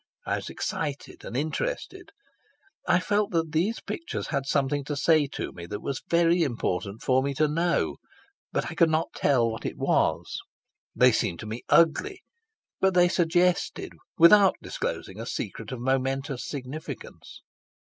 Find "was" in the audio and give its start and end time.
0.37-0.49, 5.83-6.01, 9.77-10.39